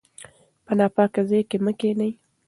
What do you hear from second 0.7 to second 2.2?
ناپاکه ځای کې مه کښینئ.